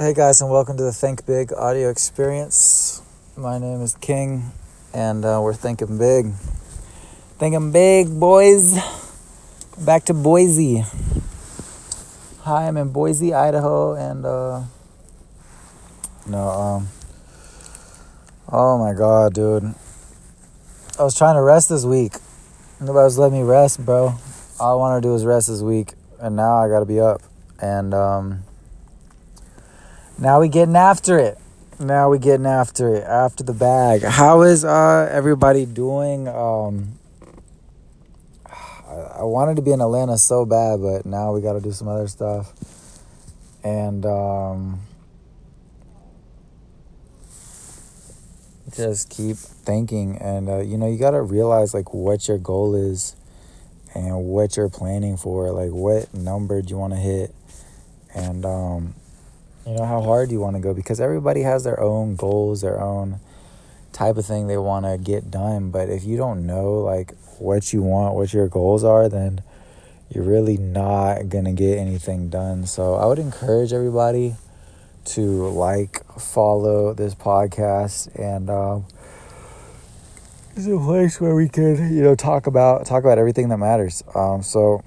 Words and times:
Hey 0.00 0.14
guys, 0.14 0.40
and 0.40 0.50
welcome 0.50 0.78
to 0.78 0.82
the 0.82 0.94
Think 0.94 1.26
Big 1.26 1.52
audio 1.52 1.90
experience. 1.90 3.02
My 3.36 3.58
name 3.58 3.82
is 3.82 3.94
King, 3.96 4.50
and 4.94 5.22
uh, 5.26 5.40
we're 5.42 5.52
thinking 5.52 5.98
big. 5.98 6.32
Thinking 7.36 7.70
big, 7.70 8.08
boys. 8.18 8.78
Back 9.84 10.04
to 10.04 10.14
Boise. 10.14 10.86
Hi, 12.44 12.66
I'm 12.66 12.78
in 12.78 12.92
Boise, 12.92 13.34
Idaho, 13.34 13.92
and 13.92 14.24
uh, 14.24 14.62
no, 16.26 16.48
um, 16.48 16.88
oh 18.50 18.78
my 18.78 18.94
god, 18.94 19.34
dude. 19.34 19.74
I 20.98 21.02
was 21.02 21.14
trying 21.14 21.34
to 21.34 21.42
rest 21.42 21.68
this 21.68 21.84
week. 21.84 22.14
Nobody 22.80 23.04
was 23.04 23.18
letting 23.18 23.36
me 23.36 23.44
rest, 23.44 23.84
bro. 23.84 24.14
All 24.58 24.72
I 24.72 24.76
wanted 24.76 25.02
to 25.02 25.08
do 25.08 25.12
was 25.12 25.26
rest 25.26 25.48
this 25.48 25.60
week, 25.60 25.92
and 26.18 26.36
now 26.36 26.56
I 26.56 26.70
gotta 26.70 26.86
be 26.86 27.00
up. 27.00 27.20
And 27.60 27.92
um, 27.92 28.44
now 30.20 30.40
we 30.40 30.48
getting 30.48 30.76
after 30.76 31.18
it. 31.18 31.38
Now 31.78 32.10
we 32.10 32.18
getting 32.18 32.44
after 32.44 32.94
it. 32.94 33.04
After 33.04 33.42
the 33.42 33.54
bag. 33.54 34.02
How 34.02 34.42
is 34.42 34.66
uh, 34.66 35.08
everybody 35.10 35.64
doing? 35.64 36.28
Um, 36.28 36.98
I, 38.46 39.20
I 39.20 39.22
wanted 39.22 39.56
to 39.56 39.62
be 39.62 39.72
in 39.72 39.80
Atlanta 39.80 40.18
so 40.18 40.44
bad, 40.44 40.82
but 40.82 41.06
now 41.06 41.32
we 41.32 41.40
got 41.40 41.54
to 41.54 41.60
do 41.60 41.72
some 41.72 41.88
other 41.88 42.06
stuff. 42.06 42.52
And 43.64 44.04
um, 44.04 44.80
just 48.76 49.08
keep 49.08 49.36
thinking. 49.38 50.18
And 50.18 50.50
uh, 50.50 50.58
you 50.58 50.76
know, 50.76 50.86
you 50.86 50.98
got 50.98 51.12
to 51.12 51.22
realize 51.22 51.72
like 51.72 51.94
what 51.94 52.28
your 52.28 52.38
goal 52.38 52.74
is 52.74 53.16
and 53.94 54.24
what 54.24 54.58
you're 54.58 54.68
planning 54.68 55.16
for. 55.16 55.50
Like 55.50 55.70
what 55.70 56.12
number 56.12 56.60
do 56.60 56.68
you 56.68 56.76
want 56.76 56.92
to 56.92 56.98
hit? 56.98 57.34
And 58.14 58.44
um, 58.44 58.94
you 59.66 59.74
know 59.74 59.84
how 59.84 60.00
hard 60.00 60.30
you 60.30 60.40
want 60.40 60.56
to 60.56 60.62
go 60.62 60.74
because 60.74 61.00
everybody 61.00 61.42
has 61.42 61.64
their 61.64 61.80
own 61.80 62.16
goals 62.16 62.60
their 62.62 62.80
own 62.80 63.20
type 63.92 64.16
of 64.16 64.24
thing 64.24 64.46
they 64.46 64.56
want 64.56 64.84
to 64.84 64.96
get 64.98 65.30
done 65.30 65.70
but 65.70 65.88
if 65.88 66.04
you 66.04 66.16
don't 66.16 66.46
know 66.46 66.74
like 66.74 67.12
what 67.38 67.72
you 67.72 67.82
want 67.82 68.14
what 68.14 68.32
your 68.32 68.48
goals 68.48 68.84
are 68.84 69.08
then 69.08 69.42
you're 70.10 70.24
really 70.24 70.56
not 70.56 71.28
going 71.28 71.44
to 71.44 71.52
get 71.52 71.78
anything 71.78 72.28
done. 72.28 72.66
So 72.66 72.94
i 72.94 73.06
would 73.06 73.18
encourage 73.18 73.72
everybody 73.72 74.34
to 75.02 75.48
like 75.48 76.04
follow 76.18 76.92
this 76.92 77.14
podcast 77.14 78.14
and 78.18 78.50
um, 78.50 78.84
it's 80.54 80.66
a 80.66 80.78
place 80.78 81.20
where 81.20 81.34
we 81.34 81.48
can 81.48 81.94
you 81.94 82.02
know 82.02 82.14
talk 82.14 82.46
about 82.46 82.84
talk 82.84 83.02
about 83.02 83.18
everything 83.18 83.48
that 83.48 83.56
matters. 83.56 84.02
Um, 84.14 84.42
so 84.42 84.82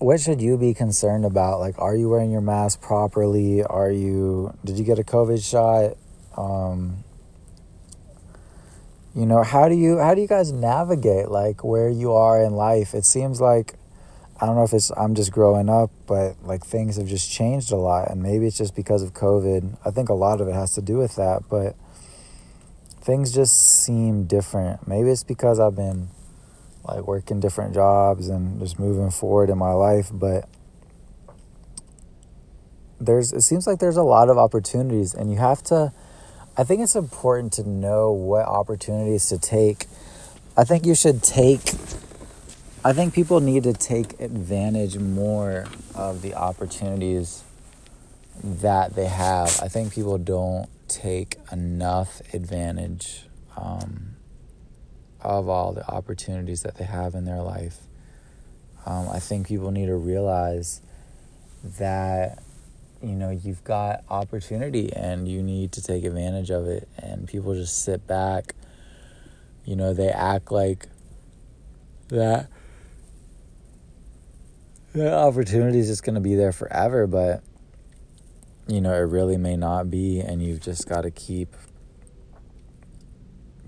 what 0.00 0.18
should 0.18 0.40
you 0.40 0.56
be 0.56 0.72
concerned 0.72 1.26
about? 1.26 1.60
Like, 1.60 1.78
are 1.78 1.94
you 1.94 2.08
wearing 2.08 2.30
your 2.30 2.40
mask 2.40 2.80
properly? 2.80 3.62
Are 3.62 3.90
you, 3.90 4.56
did 4.64 4.78
you 4.78 4.84
get 4.84 4.98
a 4.98 5.02
COVID 5.02 5.44
shot? 5.44 5.98
Um, 6.40 7.04
you 9.14 9.26
know, 9.26 9.42
how 9.42 9.68
do 9.68 9.74
you, 9.74 9.98
how 9.98 10.14
do 10.14 10.22
you 10.22 10.26
guys 10.26 10.52
navigate 10.52 11.28
like 11.28 11.62
where 11.62 11.90
you 11.90 12.12
are 12.12 12.42
in 12.42 12.54
life? 12.54 12.94
It 12.94 13.04
seems 13.04 13.42
like, 13.42 13.74
I 14.40 14.46
don't 14.46 14.56
know 14.56 14.64
if 14.64 14.72
it's, 14.72 14.90
I'm 14.96 15.14
just 15.14 15.32
growing 15.32 15.68
up, 15.68 15.90
but 16.06 16.36
like 16.42 16.64
things 16.64 16.96
have 16.96 17.06
just 17.06 17.30
changed 17.30 17.70
a 17.70 17.76
lot. 17.76 18.10
And 18.10 18.22
maybe 18.22 18.46
it's 18.46 18.56
just 18.56 18.74
because 18.74 19.02
of 19.02 19.12
COVID. 19.12 19.76
I 19.84 19.90
think 19.90 20.08
a 20.08 20.14
lot 20.14 20.40
of 20.40 20.48
it 20.48 20.54
has 20.54 20.72
to 20.76 20.80
do 20.82 20.96
with 20.96 21.16
that, 21.16 21.42
but 21.50 21.76
things 23.02 23.34
just 23.34 23.54
seem 23.54 24.24
different. 24.24 24.88
Maybe 24.88 25.10
it's 25.10 25.24
because 25.24 25.60
I've 25.60 25.76
been, 25.76 26.08
like 26.96 27.06
working 27.06 27.40
different 27.40 27.74
jobs 27.74 28.28
and 28.28 28.60
just 28.60 28.78
moving 28.78 29.10
forward 29.10 29.50
in 29.50 29.58
my 29.58 29.72
life 29.72 30.10
but 30.12 30.48
there's 33.00 33.32
it 33.32 33.40
seems 33.40 33.66
like 33.66 33.78
there's 33.78 33.96
a 33.96 34.02
lot 34.02 34.28
of 34.28 34.36
opportunities 34.36 35.14
and 35.14 35.30
you 35.30 35.38
have 35.38 35.62
to 35.62 35.92
I 36.56 36.64
think 36.64 36.82
it's 36.82 36.96
important 36.96 37.54
to 37.54 37.68
know 37.68 38.12
what 38.12 38.44
opportunities 38.44 39.26
to 39.28 39.38
take. 39.38 39.86
I 40.56 40.64
think 40.64 40.84
you 40.84 40.94
should 40.94 41.22
take 41.22 41.72
I 42.84 42.92
think 42.92 43.14
people 43.14 43.40
need 43.40 43.62
to 43.64 43.72
take 43.72 44.18
advantage 44.20 44.98
more 44.98 45.66
of 45.94 46.22
the 46.22 46.34
opportunities 46.34 47.44
that 48.42 48.94
they 48.94 49.06
have. 49.06 49.60
I 49.62 49.68
think 49.68 49.92
people 49.92 50.16
don't 50.18 50.68
take 50.88 51.36
enough 51.52 52.20
advantage 52.32 53.24
um, 53.56 54.16
of 55.22 55.48
all 55.48 55.72
the 55.72 55.88
opportunities 55.90 56.62
that 56.62 56.76
they 56.76 56.84
have 56.84 57.14
in 57.14 57.24
their 57.24 57.42
life. 57.42 57.78
Um, 58.86 59.08
I 59.08 59.18
think 59.18 59.48
people 59.48 59.70
need 59.70 59.86
to 59.86 59.96
realize 59.96 60.80
that 61.78 62.42
you 63.02 63.12
know 63.12 63.30
you've 63.30 63.64
got 63.64 64.02
opportunity 64.08 64.92
and 64.92 65.28
you 65.28 65.42
need 65.42 65.72
to 65.72 65.82
take 65.82 66.04
advantage 66.04 66.50
of 66.50 66.66
it 66.66 66.88
and 66.98 67.26
people 67.26 67.54
just 67.54 67.82
sit 67.82 68.06
back 68.06 68.54
you 69.64 69.76
know 69.76 69.92
they 69.92 70.08
act 70.08 70.50
like 70.50 70.86
that 72.08 72.48
that 74.94 75.12
opportunity 75.12 75.78
is 75.78 75.86
just 75.86 76.02
going 76.02 76.14
to 76.14 76.20
be 76.20 76.34
there 76.34 76.52
forever 76.52 77.06
but 77.06 77.42
you 78.66 78.80
know 78.80 78.92
it 78.92 78.98
really 78.98 79.36
may 79.36 79.56
not 79.56 79.90
be 79.90 80.20
and 80.20 80.42
you've 80.42 80.60
just 80.60 80.88
got 80.88 81.02
to 81.02 81.10
keep 81.10 81.54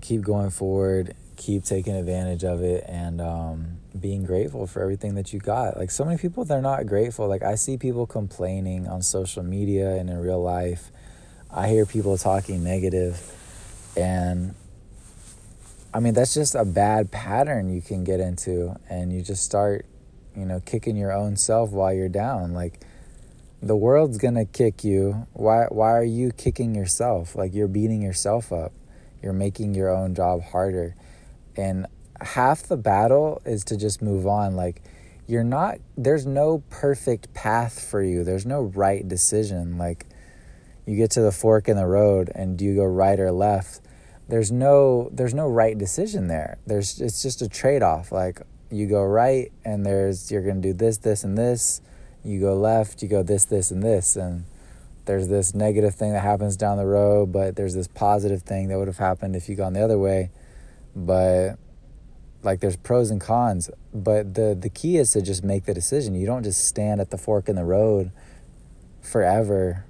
keep 0.01 0.21
going 0.21 0.49
forward 0.49 1.15
keep 1.35 1.63
taking 1.63 1.95
advantage 1.95 2.43
of 2.43 2.61
it 2.61 2.83
and 2.87 3.21
um, 3.21 3.77
being 3.99 4.23
grateful 4.23 4.67
for 4.67 4.81
everything 4.81 5.15
that 5.15 5.33
you 5.33 5.39
got. 5.39 5.77
Like 5.77 5.91
so 5.91 6.05
many 6.05 6.17
people, 6.17 6.45
they're 6.45 6.61
not 6.61 6.85
grateful. 6.85 7.27
Like 7.27 7.43
I 7.43 7.55
see 7.55 7.77
people 7.77 8.05
complaining 8.05 8.87
on 8.87 9.01
social 9.01 9.43
media 9.43 9.95
and 9.95 10.09
in 10.09 10.17
real 10.19 10.41
life. 10.41 10.91
I 11.51 11.67
hear 11.67 11.85
people 11.85 12.17
talking 12.17 12.63
negative, 12.63 13.21
and 13.95 14.55
I 15.93 15.99
mean 15.99 16.15
that's 16.15 16.33
just 16.33 16.55
a 16.55 16.65
bad 16.65 17.11
pattern 17.11 17.69
you 17.69 17.81
can 17.81 18.03
get 18.03 18.19
into, 18.19 18.75
and 18.89 19.13
you 19.13 19.21
just 19.21 19.43
start, 19.43 19.85
you 20.35 20.45
know, 20.45 20.59
kicking 20.61 20.95
your 20.95 21.11
own 21.11 21.35
self 21.35 21.69
while 21.69 21.93
you're 21.93 22.09
down. 22.09 22.53
Like 22.53 22.79
the 23.61 23.75
world's 23.75 24.17
gonna 24.17 24.45
kick 24.45 24.83
you. 24.83 25.27
Why? 25.33 25.65
Why 25.69 25.91
are 25.91 26.03
you 26.03 26.31
kicking 26.31 26.73
yourself? 26.73 27.35
Like 27.35 27.53
you're 27.53 27.67
beating 27.67 28.01
yourself 28.01 28.51
up. 28.51 28.71
You're 29.21 29.33
making 29.33 29.75
your 29.75 29.89
own 29.89 30.15
job 30.15 30.41
harder 30.41 30.95
and 31.57 31.87
half 32.21 32.63
the 32.63 32.77
battle 32.77 33.41
is 33.45 33.63
to 33.65 33.77
just 33.77 34.01
move 34.01 34.25
on. 34.27 34.55
Like 34.55 34.81
you're 35.27 35.43
not 35.43 35.79
there's 35.97 36.25
no 36.25 36.63
perfect 36.69 37.33
path 37.33 37.79
for 37.79 38.01
you. 38.01 38.23
There's 38.23 38.45
no 38.45 38.61
right 38.61 39.07
decision. 39.07 39.77
Like 39.77 40.05
you 40.85 40.97
get 40.97 41.11
to 41.11 41.21
the 41.21 41.31
fork 41.31 41.69
in 41.69 41.77
the 41.77 41.85
road 41.85 42.31
and 42.33 42.57
do 42.57 42.65
you 42.65 42.75
go 42.75 42.85
right 42.85 43.19
or 43.19 43.31
left? 43.31 43.81
There's 44.27 44.51
no 44.51 45.09
there's 45.11 45.33
no 45.33 45.47
right 45.47 45.77
decision 45.77 46.27
there. 46.27 46.57
There's 46.65 46.99
it's 46.99 47.21
just 47.21 47.41
a 47.41 47.49
trade-off. 47.49 48.11
Like 48.11 48.41
you 48.71 48.87
go 48.87 49.03
right 49.03 49.51
and 49.63 49.85
there's 49.85 50.31
you're 50.31 50.41
going 50.41 50.61
to 50.61 50.69
do 50.69 50.73
this 50.73 50.97
this 50.97 51.23
and 51.23 51.37
this. 51.37 51.81
You 52.23 52.39
go 52.39 52.55
left 52.55 53.01
you 53.01 53.07
go 53.07 53.23
this 53.23 53.45
this 53.45 53.71
and 53.71 53.83
this. 53.83 54.15
And 54.15 54.45
there's 55.05 55.27
this 55.27 55.53
negative 55.53 55.95
thing 55.95 56.13
that 56.13 56.23
happens 56.23 56.55
down 56.55 56.77
the 56.77 56.85
road 56.85 57.31
but 57.31 57.57
there's 57.57 57.73
this 57.73 57.87
positive 57.87 58.41
thing 58.43 58.69
that 58.69 58.77
would 58.77 58.87
have 58.87 58.97
happened 58.97 59.35
if 59.35 59.49
you 59.49 59.55
gone 59.55 59.73
the 59.73 59.83
other 59.83 59.99
way 59.99 60.31
but 60.95 61.57
like 62.43 62.59
there's 62.59 62.75
pros 62.75 63.09
and 63.09 63.21
cons 63.21 63.69
but 63.93 64.33
the 64.33 64.57
the 64.59 64.69
key 64.69 64.97
is 64.97 65.11
to 65.11 65.21
just 65.21 65.43
make 65.43 65.65
the 65.65 65.73
decision. 65.73 66.15
You 66.15 66.25
don't 66.25 66.43
just 66.43 66.65
stand 66.65 66.99
at 66.99 67.11
the 67.11 67.17
fork 67.17 67.47
in 67.47 67.55
the 67.55 67.63
road 67.63 68.11
forever 69.01 69.85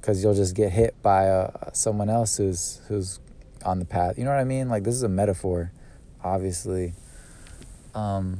because 0.00 0.22
you'll 0.22 0.34
just 0.34 0.54
get 0.54 0.70
hit 0.70 1.00
by 1.02 1.28
uh, 1.28 1.72
someone 1.72 2.08
else 2.08 2.36
who's 2.36 2.80
who's 2.88 3.18
on 3.64 3.80
the 3.80 3.84
path. 3.84 4.16
You 4.16 4.24
know 4.24 4.30
what 4.30 4.38
i 4.38 4.44
mean? 4.44 4.68
Like 4.68 4.84
this 4.84 4.94
is 4.94 5.02
a 5.02 5.08
metaphor 5.08 5.72
obviously. 6.22 6.94
Um 7.94 8.38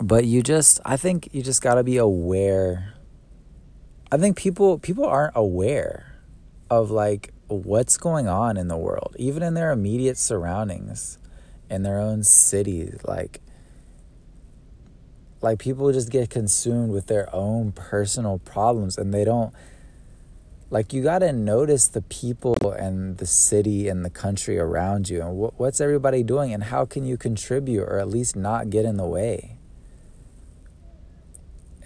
but 0.00 0.24
you 0.24 0.42
just 0.42 0.80
i 0.84 0.96
think 0.96 1.28
you 1.32 1.42
just 1.42 1.60
got 1.60 1.74
to 1.74 1.82
be 1.82 1.96
aware. 1.96 2.94
I 4.12 4.16
think 4.16 4.36
people 4.36 4.78
people 4.78 5.04
aren't 5.04 5.34
aware 5.34 6.14
of 6.70 6.90
like 6.90 7.32
what's 7.50 7.96
going 7.96 8.28
on 8.28 8.56
in 8.56 8.68
the 8.68 8.76
world, 8.76 9.14
even 9.18 9.42
in 9.42 9.54
their 9.54 9.72
immediate 9.72 10.16
surroundings, 10.16 11.18
in 11.68 11.82
their 11.82 11.98
own 11.98 12.22
city. 12.22 12.92
Like, 13.04 13.40
like 15.42 15.58
people 15.58 15.92
just 15.92 16.10
get 16.10 16.30
consumed 16.30 16.92
with 16.92 17.06
their 17.06 17.34
own 17.34 17.72
personal 17.72 18.38
problems 18.38 18.98
and 18.98 19.12
they 19.12 19.24
don't 19.24 19.54
like 20.72 20.92
you 20.92 21.02
got 21.02 21.20
to 21.20 21.32
notice 21.32 21.88
the 21.88 22.02
people 22.02 22.56
and 22.72 23.18
the 23.18 23.26
city 23.26 23.88
and 23.88 24.04
the 24.04 24.10
country 24.10 24.58
around 24.58 25.08
you 25.08 25.20
and 25.20 25.30
wh- 25.30 25.58
what's 25.58 25.80
everybody 25.80 26.22
doing 26.22 26.52
and 26.52 26.64
how 26.64 26.84
can 26.84 27.04
you 27.04 27.16
contribute 27.16 27.82
or 27.82 27.98
at 27.98 28.08
least 28.08 28.36
not 28.36 28.70
get 28.70 28.84
in 28.84 28.96
the 28.96 29.06
way 29.06 29.56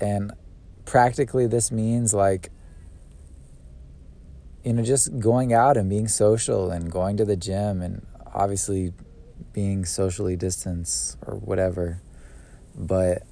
and 0.01 0.33
practically 0.85 1.47
this 1.47 1.71
means 1.71 2.13
like 2.13 2.51
you 4.65 4.73
know, 4.73 4.83
just 4.83 5.19
going 5.19 5.53
out 5.53 5.77
and 5.77 5.91
being 5.91 6.09
social 6.09 6.71
and 6.71 6.91
going 6.91 7.19
to 7.19 7.25
the 7.25 7.37
gym 7.37 7.83
and 7.83 8.05
obviously 8.33 8.93
being 9.53 9.85
socially 9.85 10.37
distanced 10.37 11.19
or 11.27 11.37
whatever. 11.37 12.01
But 12.75 13.23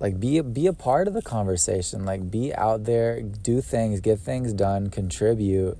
like 0.00 0.18
be 0.18 0.40
be 0.40 0.66
a 0.66 0.72
part 0.72 1.06
of 1.06 1.14
the 1.14 1.22
conversation. 1.22 2.04
Like 2.04 2.28
be 2.28 2.52
out 2.54 2.84
there 2.84 3.22
do 3.22 3.60
things 3.60 4.00
get 4.00 4.18
things 4.18 4.52
done 4.52 4.90
contribute 4.90 5.78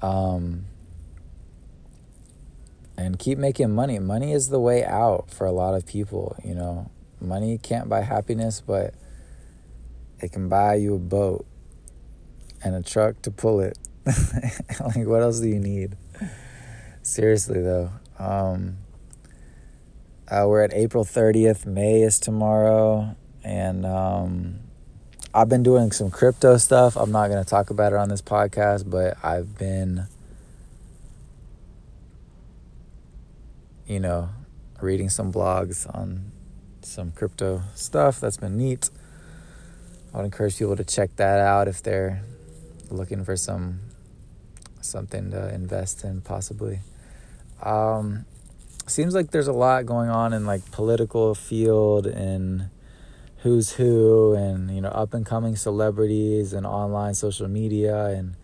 um 0.00 0.64
and 2.96 3.18
keep 3.18 3.38
making 3.38 3.74
money. 3.74 3.98
Money 3.98 4.32
is 4.32 4.50
the 4.50 4.60
way 4.60 4.84
out 4.84 5.30
for 5.30 5.46
a 5.46 5.52
lot 5.52 5.74
of 5.74 5.84
people 5.84 6.36
you 6.44 6.54
know. 6.54 6.90
Money 7.20 7.58
can't 7.58 7.88
buy 7.88 8.02
happiness 8.02 8.62
but 8.64 8.94
it 10.20 10.30
can 10.30 10.48
buy 10.48 10.76
you 10.76 10.94
a 10.94 10.98
boat 10.98 11.44
and 12.64 12.74
a 12.74 12.82
truck 12.82 13.20
to 13.22 13.30
pull 13.30 13.60
it 13.60 13.78
like 14.06 15.06
what 15.06 15.22
else 15.22 15.40
do 15.40 15.48
you 15.48 15.58
need 15.58 15.96
seriously 17.02 17.60
though 17.60 17.90
um 18.18 18.76
uh, 20.32 20.46
we're 20.48 20.62
at 20.62 20.72
April 20.72 21.04
30th. 21.04 21.66
May 21.66 22.00
is 22.00 22.18
tomorrow 22.18 23.14
and 23.44 23.84
um, 23.84 24.60
I've 25.34 25.50
been 25.50 25.62
doing 25.62 25.92
some 25.92 26.10
crypto 26.10 26.56
stuff. 26.56 26.96
I'm 26.96 27.12
not 27.12 27.28
going 27.28 27.42
to 27.42 27.48
talk 27.48 27.68
about 27.68 27.92
it 27.92 27.96
on 27.96 28.08
this 28.08 28.22
podcast, 28.22 28.88
but 28.88 29.22
I've 29.22 29.58
been, 29.58 30.06
you 33.86 34.00
know, 34.00 34.30
reading 34.80 35.10
some 35.10 35.30
blogs 35.30 35.86
on 35.94 36.32
some 36.80 37.12
crypto 37.12 37.62
stuff. 37.74 38.18
That's 38.18 38.38
been 38.38 38.56
neat. 38.56 38.88
I 40.14 40.16
would 40.16 40.24
encourage 40.24 40.56
people 40.56 40.76
to 40.76 40.84
check 40.84 41.14
that 41.16 41.40
out 41.40 41.68
if 41.68 41.82
they're 41.82 42.22
looking 42.92 43.24
for 43.24 43.36
some 43.36 43.80
something 44.80 45.30
to 45.30 45.54
invest 45.54 46.04
in, 46.04 46.20
possibly. 46.20 46.80
Um, 47.62 48.24
seems 48.86 49.14
like 49.14 49.30
there's 49.30 49.48
a 49.48 49.52
lot 49.52 49.86
going 49.86 50.10
on 50.10 50.32
in 50.32 50.44
like 50.44 50.70
political 50.72 51.34
field 51.34 52.06
and 52.06 52.68
who's 53.38 53.72
who 53.72 54.34
and 54.34 54.74
you 54.74 54.80
know 54.80 54.88
up 54.88 55.14
and 55.14 55.26
coming 55.26 55.56
celebrities 55.56 56.52
and 56.52 56.66
online 56.66 57.14
social 57.14 57.48
media 57.48 58.06
and 58.06 58.36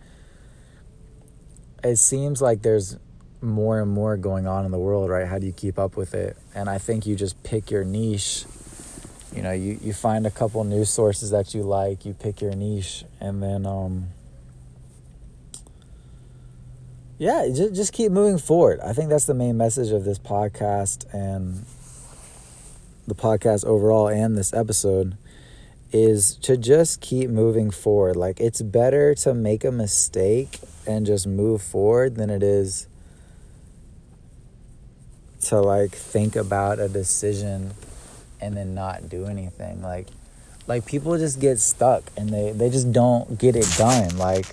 it 1.83 1.95
seems 1.97 2.41
like 2.41 2.61
there's 2.61 2.97
more 3.41 3.79
and 3.79 3.89
more 3.89 4.17
going 4.17 4.45
on 4.45 4.65
in 4.65 4.71
the 4.71 4.77
world 4.79 5.09
right? 5.09 5.27
How 5.27 5.39
do 5.39 5.45
you 5.45 5.53
keep 5.53 5.79
up 5.79 5.95
with 5.95 6.13
it? 6.13 6.35
And 6.53 6.69
i 6.69 6.77
think 6.77 7.05
you 7.05 7.15
just 7.15 7.41
pick 7.43 7.71
your 7.71 7.83
niche. 7.83 8.45
You 9.33 9.43
know 9.43 9.51
you, 9.51 9.79
you 9.81 9.93
find 9.93 10.25
a 10.25 10.31
couple 10.31 10.63
news 10.63 10.89
sources 10.89 11.29
that 11.31 11.53
you 11.53 11.63
like 11.63 12.05
you 12.05 12.13
pick 12.13 12.41
your 12.41 12.55
niche 12.55 13.03
and 13.19 13.43
then 13.43 13.65
um 13.65 14.09
yeah 17.19 17.47
just, 17.53 17.75
just 17.75 17.93
keep 17.93 18.11
moving 18.11 18.39
forward 18.39 18.79
i 18.79 18.91
think 18.91 19.09
that's 19.09 19.25
the 19.25 19.35
main 19.35 19.55
message 19.55 19.91
of 19.91 20.03
this 20.05 20.17
podcast 20.17 21.05
and 21.13 21.63
the 23.07 23.15
podcast 23.15 23.63
overall 23.65 24.07
and 24.07 24.35
this 24.35 24.53
episode 24.53 25.15
is 25.91 26.35
to 26.35 26.55
just 26.55 27.01
keep 27.01 27.29
moving 27.29 27.71
forward. 27.71 28.15
Like, 28.15 28.39
it's 28.39 28.61
better 28.61 29.15
to 29.15 29.33
make 29.33 29.63
a 29.63 29.71
mistake 29.71 30.59
and 30.85 31.05
just 31.05 31.25
move 31.25 31.61
forward 31.61 32.15
than 32.15 32.29
it 32.29 32.43
is 32.43 32.87
to 35.41 35.59
like 35.59 35.91
think 35.91 36.35
about 36.35 36.79
a 36.79 36.89
decision 36.89 37.71
and 38.41 38.55
then 38.55 38.75
not 38.75 39.09
do 39.09 39.25
anything. 39.25 39.81
Like, 39.81 40.07
like 40.67 40.85
people 40.85 41.17
just 41.17 41.39
get 41.39 41.59
stuck 41.59 42.03
and 42.15 42.29
they, 42.29 42.51
they 42.51 42.69
just 42.69 42.91
don't 42.91 43.39
get 43.39 43.55
it 43.55 43.67
done. 43.77 44.17
Like, 44.17 44.45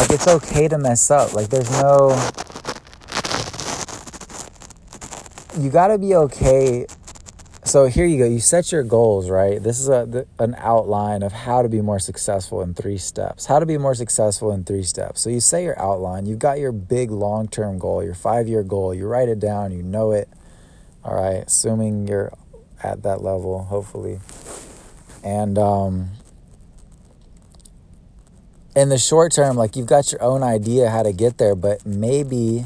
like 0.00 0.10
it's 0.10 0.26
okay 0.26 0.66
to 0.66 0.78
mess 0.78 1.10
up. 1.10 1.34
Like, 1.34 1.48
there's 1.48 1.70
no 1.72 2.16
you 5.58 5.70
got 5.70 5.88
to 5.88 5.98
be 5.98 6.14
okay. 6.14 6.86
So 7.64 7.86
here 7.86 8.06
you 8.06 8.18
go. 8.18 8.24
You 8.24 8.40
set 8.40 8.72
your 8.72 8.82
goals, 8.82 9.28
right? 9.28 9.62
This 9.62 9.78
is 9.78 9.88
a 9.88 10.26
an 10.38 10.54
outline 10.58 11.22
of 11.22 11.32
how 11.32 11.62
to 11.62 11.68
be 11.68 11.82
more 11.82 11.98
successful 11.98 12.62
in 12.62 12.74
three 12.74 12.96
steps. 12.98 13.46
How 13.46 13.58
to 13.58 13.66
be 13.66 13.76
more 13.76 13.94
successful 13.94 14.52
in 14.52 14.64
three 14.64 14.82
steps. 14.82 15.20
So 15.20 15.30
you 15.30 15.40
say 15.40 15.64
your 15.64 15.78
outline. 15.78 16.26
You've 16.26 16.38
got 16.38 16.58
your 16.58 16.72
big 16.72 17.10
long-term 17.10 17.78
goal, 17.78 18.02
your 18.02 18.14
5-year 18.14 18.62
goal. 18.62 18.94
You 18.94 19.06
write 19.06 19.28
it 19.28 19.38
down, 19.38 19.70
you 19.72 19.82
know 19.82 20.12
it. 20.12 20.28
All 21.04 21.14
right, 21.14 21.44
assuming 21.46 22.08
you're 22.08 22.32
at 22.82 23.02
that 23.02 23.22
level, 23.22 23.64
hopefully. 23.64 24.20
And 25.22 25.58
um 25.58 26.10
in 28.74 28.88
the 28.88 28.98
short 28.98 29.32
term, 29.32 29.56
like 29.56 29.76
you've 29.76 29.86
got 29.86 30.12
your 30.12 30.22
own 30.22 30.42
idea 30.42 30.90
how 30.90 31.02
to 31.02 31.12
get 31.12 31.38
there, 31.38 31.54
but 31.54 31.84
maybe 31.84 32.64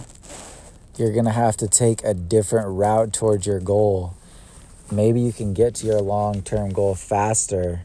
you're 0.97 1.12
going 1.12 1.25
to 1.25 1.33
have 1.33 1.56
to 1.59 1.69
take 1.69 2.05
a 2.05 2.15
different 2.15 2.69
route 2.69 3.12
towards 3.12 3.47
your 3.47 3.61
goal. 3.61 4.15
Maybe 4.93 5.21
you 5.21 5.33
can 5.33 5.55
get 5.55 5.77
to 5.77 5.87
your 5.87 6.01
long-term 6.01 6.71
goal 6.71 6.95
faster 6.95 7.83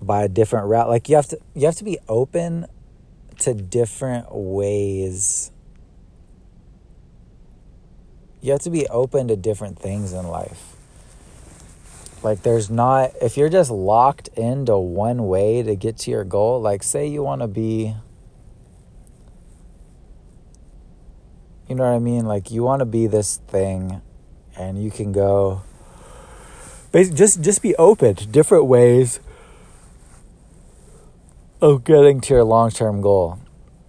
by 0.00 0.24
a 0.24 0.28
different 0.28 0.68
route. 0.68 0.88
Like 0.88 1.08
you 1.08 1.16
have 1.16 1.28
to 1.28 1.38
you 1.54 1.66
have 1.66 1.76
to 1.76 1.84
be 1.84 1.98
open 2.08 2.66
to 3.40 3.52
different 3.54 4.26
ways. 4.30 5.50
You 8.40 8.52
have 8.52 8.62
to 8.62 8.70
be 8.70 8.86
open 8.88 9.28
to 9.28 9.36
different 9.36 9.78
things 9.78 10.12
in 10.12 10.28
life. 10.28 10.76
Like 12.24 12.42
there's 12.42 12.70
not 12.70 13.12
if 13.20 13.36
you're 13.36 13.50
just 13.50 13.70
locked 13.70 14.28
into 14.28 14.78
one 14.78 15.26
way 15.26 15.62
to 15.62 15.76
get 15.76 15.98
to 15.98 16.10
your 16.10 16.24
goal, 16.24 16.60
like 16.60 16.82
say 16.82 17.06
you 17.06 17.22
want 17.22 17.42
to 17.42 17.48
be 17.48 17.94
You 21.68 21.74
know 21.74 21.84
what 21.84 21.96
I 21.96 21.98
mean? 21.98 22.26
Like 22.26 22.50
you 22.50 22.62
want 22.62 22.80
to 22.80 22.86
be 22.86 23.06
this 23.06 23.38
thing 23.48 24.02
and 24.56 24.82
you 24.82 24.90
can 24.90 25.12
go 25.12 25.62
just 26.92 27.42
just 27.42 27.60
be 27.60 27.74
open 27.76 28.14
to 28.14 28.26
different 28.26 28.66
ways 28.66 29.20
of 31.60 31.84
getting 31.84 32.20
to 32.20 32.34
your 32.34 32.44
long-term 32.44 33.00
goal. 33.00 33.38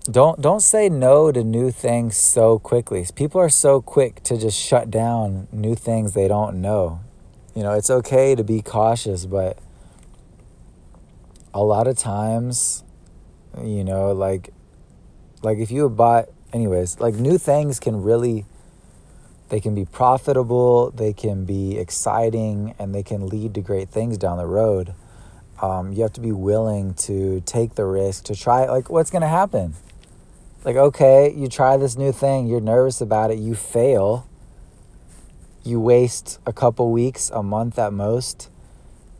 Don't 0.09 0.41
don't 0.41 0.61
say 0.61 0.89
no 0.89 1.31
to 1.31 1.43
new 1.43 1.71
things 1.71 2.17
so 2.17 2.59
quickly. 2.59 3.05
People 3.15 3.39
are 3.39 3.49
so 3.49 3.81
quick 3.81 4.23
to 4.23 4.37
just 4.37 4.59
shut 4.59 4.89
down 4.89 5.47
new 5.51 5.75
things 5.75 6.13
they 6.13 6.27
don't 6.27 6.61
know. 6.61 7.01
You 7.55 7.63
know, 7.63 7.71
it's 7.71 7.89
okay 7.89 8.35
to 8.35 8.43
be 8.43 8.61
cautious, 8.61 9.25
but 9.25 9.57
a 11.53 11.63
lot 11.63 11.87
of 11.87 11.97
times, 11.97 12.83
you 13.63 13.83
know, 13.83 14.11
like 14.11 14.53
like 15.41 15.57
if 15.57 15.71
you 15.71 15.83
have 15.83 15.95
bought 15.95 16.27
anyways, 16.51 16.99
like 16.99 17.15
new 17.15 17.37
things 17.37 17.79
can 17.79 18.03
really 18.03 18.45
they 19.49 19.59
can 19.59 19.75
be 19.75 19.85
profitable, 19.85 20.91
they 20.91 21.13
can 21.13 21.45
be 21.45 21.77
exciting, 21.77 22.75
and 22.79 22.93
they 22.93 23.03
can 23.03 23.27
lead 23.27 23.53
to 23.53 23.61
great 23.61 23.89
things 23.89 24.17
down 24.17 24.37
the 24.37 24.47
road. 24.47 24.93
Um, 25.61 25.93
you 25.93 26.01
have 26.01 26.13
to 26.13 26.21
be 26.21 26.31
willing 26.31 26.93
to 26.95 27.41
take 27.41 27.75
the 27.75 27.85
risk 27.85 28.25
to 28.25 28.35
try. 28.35 28.65
Like, 28.65 28.89
what's 28.89 29.11
going 29.11 29.21
to 29.21 29.27
happen? 29.27 29.75
Like, 30.63 30.75
okay, 30.75 31.31
you 31.31 31.47
try 31.47 31.77
this 31.77 31.95
new 31.95 32.11
thing, 32.11 32.47
you're 32.47 32.59
nervous 32.59 32.99
about 32.99 33.29
it, 33.29 33.37
you 33.37 33.53
fail, 33.53 34.27
you 35.65 35.79
waste 35.79 36.39
a 36.45 36.53
couple 36.53 36.91
weeks, 36.91 37.29
a 37.31 37.43
month 37.43 37.79
at 37.79 37.93
most, 37.93 38.49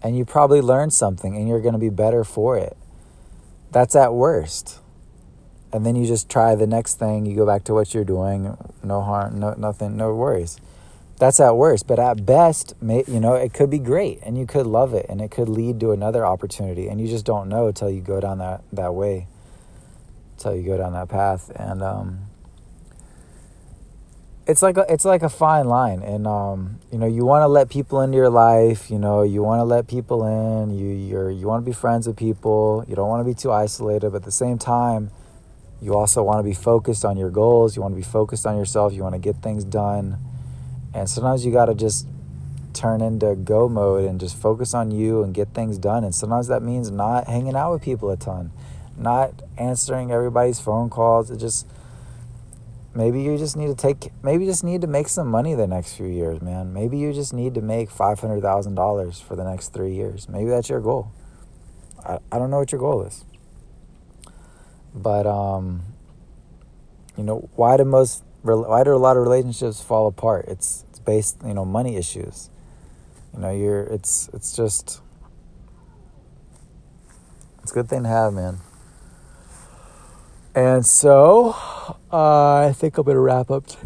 and 0.02 0.18
you 0.18 0.26
probably 0.26 0.62
learn 0.62 0.92
something, 0.92 1.36
and 1.36 1.48
you're 1.48 1.62
going 1.62 1.74
to 1.74 1.80
be 1.80 1.90
better 1.90 2.24
for 2.24 2.58
it. 2.58 2.78
That's 3.72 3.96
at 3.96 4.14
worst 4.14 4.80
and 5.76 5.86
then 5.86 5.98
you 5.98 6.08
just 6.08 6.30
try 6.30 6.56
the 6.56 6.66
next 6.66 6.98
thing 6.98 7.26
you 7.26 7.36
go 7.36 7.46
back 7.46 7.66
to 7.66 7.74
what 7.74 7.94
you're 7.94 8.06
doing 8.06 8.58
no 8.82 9.02
harm 9.02 9.38
no 9.38 9.54
nothing 9.58 9.98
no 9.98 10.16
worries 10.16 10.58
that's 11.20 11.38
at 11.42 11.56
worst 11.58 11.86
but 11.86 12.00
at 12.00 12.26
best 12.26 12.74
you 12.82 13.20
know 13.20 13.34
it 13.34 13.54
could 13.54 13.70
be 13.70 13.78
great 13.80 14.18
and 14.24 14.38
you 14.38 14.46
could 14.46 14.66
love 14.66 14.94
it 14.94 15.06
and 15.10 15.20
it 15.20 15.30
could 15.30 15.50
lead 15.50 15.78
to 15.78 15.92
another 15.92 16.26
opportunity 16.26 16.88
and 16.88 17.02
you 17.02 17.08
just 17.08 17.26
don't 17.26 17.50
know 17.50 17.68
until 17.68 17.90
you 17.90 18.00
go 18.00 18.22
down 18.22 18.38
that 18.38 18.62
that 18.72 18.94
way 18.94 19.28
until 20.38 20.56
you 20.56 20.64
go 20.64 20.78
down 20.78 20.94
that 20.94 21.10
path 21.10 21.52
and 21.58 21.84
um 21.84 22.20
it's 24.48 24.62
like 24.62 24.78
a, 24.78 24.86
it's 24.88 25.06
like 25.06 25.24
a 25.24 25.30
fine 25.30 25.68
line 25.68 26.02
and 26.02 26.28
um, 26.28 26.80
you 26.92 26.98
know 26.98 27.08
you 27.08 27.26
want 27.26 27.42
to 27.42 27.48
let 27.48 27.70
people 27.70 28.02
into 28.02 28.16
your 28.16 28.30
life 28.30 28.92
you 28.92 29.00
know 29.00 29.24
you 29.24 29.42
want 29.42 29.60
to 29.60 29.64
let 29.64 29.88
people 29.88 30.26
in 30.26 30.70
you 30.78 30.88
you're 30.88 31.32
you 31.32 31.48
want 31.48 31.64
to 31.64 31.70
be 31.70 31.74
friends 31.74 32.06
with 32.08 32.16
people 32.16 32.86
you 32.88 32.96
don't 32.96 33.10
want 33.10 33.20
to 33.20 33.26
be 33.26 33.34
too 33.34 33.52
isolated 33.52 34.12
but 34.12 34.18
at 34.18 34.24
the 34.24 34.32
same 34.32 34.58
time 34.58 35.10
you 35.82 35.94
also 35.96 36.24
want 36.24 36.40
to 36.40 36.44
be 36.44 36.54
focused 36.54 37.06
on 37.06 37.18
your 37.18 37.30
goals. 37.30 37.76
You 37.76 37.82
want 37.82 37.94
to 37.94 37.98
be 37.98 38.02
focused 38.02 38.46
on 38.46 38.58
yourself. 38.58 38.94
You 38.94 39.04
want 39.04 39.14
to 39.14 39.20
get 39.20 39.42
things 39.42 39.64
done. 39.64 40.18
And 40.94 41.10
sometimes 41.10 41.46
you 41.46 41.52
got 41.52 41.66
to 41.66 41.76
just 41.76 42.08
turn 42.74 43.02
into 43.02 43.36
go 43.36 43.70
mode 43.70 44.10
and 44.10 44.20
just 44.20 44.36
focus 44.36 44.74
on 44.74 44.92
you 44.92 45.24
and 45.24 45.34
get 45.34 45.50
things 45.54 45.78
done. 45.78 46.04
And 46.04 46.16
sometimes 46.16 46.48
that 46.48 46.62
means 46.62 46.92
not 46.92 47.28
hanging 47.28 47.56
out 47.56 47.74
with 47.74 47.82
people 47.82 48.10
a 48.10 48.18
ton, 48.18 48.52
not 48.98 49.42
answering 49.58 50.12
everybody's 50.12 50.60
phone 50.60 50.90
calls. 50.90 51.30
It 51.30 51.38
just 51.38 51.68
maybe 52.96 53.22
you 53.22 53.38
just 53.38 53.56
need 53.56 53.68
to 53.68 53.76
take 53.76 54.12
maybe 54.24 54.46
you 54.46 54.52
just 54.52 54.64
need 54.64 54.82
to 54.82 54.88
make 54.88 55.08
some 55.08 55.28
money 55.28 55.54
the 55.54 55.68
next 55.68 55.94
few 55.94 56.08
years, 56.08 56.42
man. 56.42 56.74
Maybe 56.74 56.98
you 56.98 57.14
just 57.14 57.34
need 57.34 57.54
to 57.56 57.62
make 57.62 57.90
$500,000 57.90 59.22
for 59.22 59.36
the 59.36 59.44
next 59.44 59.74
3 59.74 59.94
years. 59.94 60.28
Maybe 60.30 60.50
that's 60.50 60.70
your 60.70 60.80
goal. 60.80 61.12
I, 62.04 62.20
I 62.32 62.40
don't 62.40 62.50
know 62.50 62.60
what 62.60 62.72
your 62.72 62.80
goal 62.80 63.04
is. 63.04 63.26
But 64.96 65.28
um, 65.28 65.84
you 67.18 67.24
know, 67.24 67.50
why 67.56 67.76
do 67.78 67.84
most 67.84 68.24
why 68.42 68.84
do 68.84 68.94
a 68.94 68.98
lot 68.98 69.18
of 69.18 69.24
relationships 69.24 69.82
fall 69.82 70.08
apart? 70.08 70.46
It's 70.48 70.86
it's 70.90 71.00
based, 71.00 71.38
you 71.46 71.54
know, 71.54 71.66
money 71.66 71.98
issues. 71.98 72.50
You 73.34 73.42
know, 73.42 73.52
you're 73.52 73.84
it's 73.84 74.30
it's 74.34 74.56
just 74.56 75.02
it's 77.62 77.72
a 77.72 77.76
good 77.76 77.90
thing 77.90 78.04
to 78.04 78.10
have, 78.10 78.34
man. 78.34 78.60
And 80.54 80.86
so, 80.86 81.54
uh, 82.16 82.68
I 82.68 82.74
think 82.74 82.98
I'm 82.98 83.06
gonna 83.06 83.20
wrap 83.20 83.52
up. 83.52 83.68
T- 83.68 83.78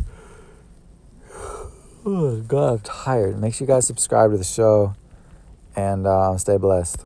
God, 2.47 2.73
I'm 2.73 2.79
tired. 2.79 3.39
Make 3.39 3.55
sure 3.55 3.65
you 3.65 3.73
guys 3.73 3.87
subscribe 3.87 4.31
to 4.31 4.37
the 4.37 4.43
show, 4.43 4.93
and 5.75 6.05
uh, 6.05 6.37
stay 6.37 6.57
blessed. 6.57 6.97